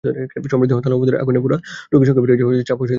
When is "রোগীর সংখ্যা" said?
1.91-2.23